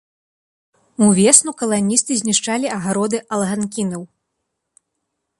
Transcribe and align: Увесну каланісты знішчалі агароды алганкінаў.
Увесну 1.07 1.51
каланісты 1.59 2.13
знішчалі 2.21 2.67
агароды 2.77 3.17
алганкінаў. 3.37 4.01